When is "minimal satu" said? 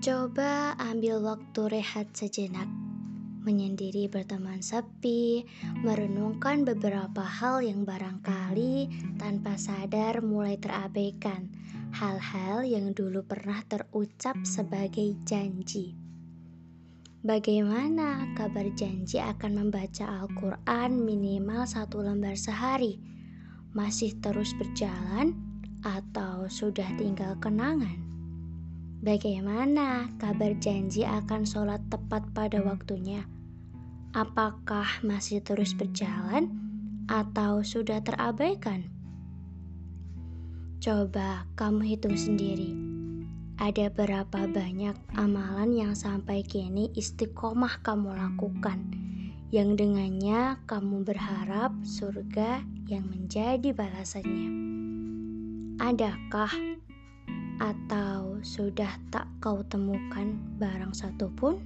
20.96-22.00